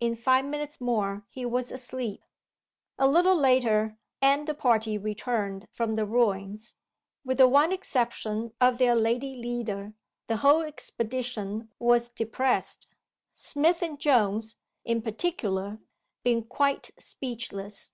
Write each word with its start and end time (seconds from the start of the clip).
In 0.00 0.14
five 0.16 0.46
minutes 0.46 0.80
more 0.80 1.26
he 1.28 1.44
was 1.44 1.70
asleep. 1.70 2.22
A 2.98 3.06
little 3.06 3.36
later, 3.36 3.98
and 4.22 4.48
the 4.48 4.54
party 4.54 4.96
returned 4.96 5.66
from 5.72 5.94
the 5.94 6.06
ruins. 6.06 6.74
With 7.22 7.36
the 7.36 7.46
one 7.46 7.70
exception 7.70 8.54
of 8.62 8.78
their 8.78 8.94
lady 8.96 9.36
leader, 9.36 9.92
the 10.26 10.38
whole 10.38 10.62
expedition 10.62 11.70
was 11.78 12.08
depressed 12.08 12.86
Smith 13.34 13.82
and 13.82 14.00
Jones, 14.00 14.56
in 14.86 15.02
particular, 15.02 15.80
being 16.24 16.44
quite 16.44 16.90
speechless. 16.98 17.92